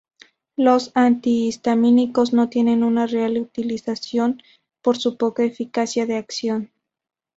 Los 0.55 0.89
antihistamínicos 0.95 2.33
no 2.33 2.49
tienen 2.49 2.83
una 2.83 3.05
real 3.05 3.37
utilización, 3.39 4.41
por 4.81 4.97
su 4.97 5.15
poca 5.15 5.43
eficacia 5.43 6.07
de 6.07 6.15
acción. 6.17 6.71